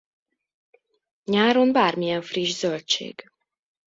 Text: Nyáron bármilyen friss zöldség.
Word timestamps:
Nyáron 1.23 1.71
bármilyen 1.71 2.21
friss 2.21 2.53
zöldség. 2.59 3.25